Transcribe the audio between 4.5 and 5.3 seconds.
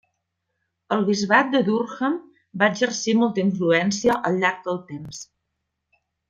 del temps.